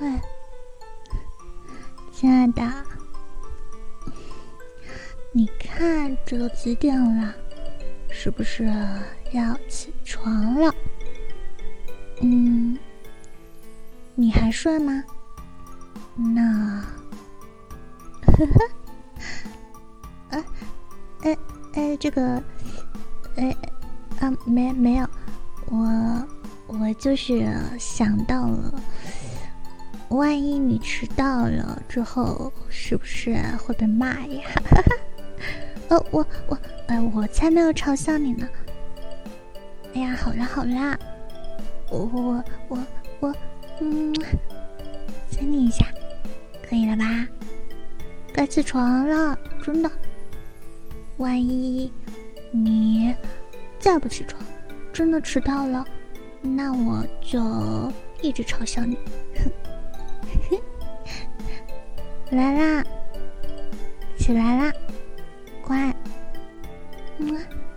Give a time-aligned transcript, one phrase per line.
[0.00, 0.20] 喂
[2.12, 2.62] 亲爱的，
[5.32, 7.34] 你看这都几点了？
[8.08, 8.64] 是不是
[9.32, 10.74] 要起床了？
[12.20, 12.78] 嗯，
[14.14, 15.04] 你还睡吗？
[16.16, 16.84] 那，
[18.26, 18.70] 呵呵，
[20.30, 20.44] 呃，
[21.22, 21.38] 哎
[21.74, 22.42] 哎，这个，
[23.36, 23.56] 哎，
[24.20, 25.08] 啊，没没有，
[25.66, 26.28] 我
[26.66, 28.82] 我就是想到了，
[30.10, 34.42] 万一你迟到了之后，是不是会被骂呀？
[34.64, 34.92] 哈哈，
[35.88, 38.48] 呃，我我，呃，我才没有嘲笑你呢。
[39.94, 40.98] 哎呀，好啦好啦，
[41.90, 42.86] 我我我
[43.20, 43.34] 我，
[43.80, 44.14] 嗯，
[45.30, 45.86] 亲你一下。
[46.62, 47.26] 可以了吧？
[48.32, 49.90] 该起床了，真的。
[51.16, 51.90] 万一
[52.50, 53.14] 你
[53.78, 54.42] 再不起床，
[54.92, 55.84] 真的迟到了，
[56.42, 57.40] 那我就
[58.20, 58.96] 一直嘲笑你。
[59.36, 59.50] 哼
[62.30, 62.84] 来啦，
[64.18, 64.72] 起来啦，
[65.62, 65.94] 乖。
[67.18, 67.67] 嗯。